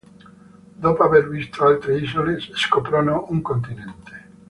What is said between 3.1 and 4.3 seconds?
un continente.